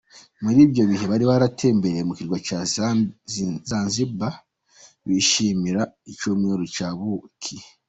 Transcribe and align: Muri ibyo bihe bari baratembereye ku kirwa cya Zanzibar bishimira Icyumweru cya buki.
Muri 0.43 0.59
ibyo 0.67 0.83
bihe 0.89 1.05
bari 1.11 1.25
baratembereye 1.31 2.03
ku 2.07 2.13
kirwa 2.17 2.37
cya 2.47 2.59
Zanzibar 3.69 4.35
bishimira 5.07 5.81
Icyumweru 6.11 6.63
cya 6.75 6.89
buki. 6.97 7.55